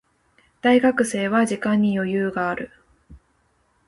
[0.63, 2.71] 大学生は時間に余裕がある。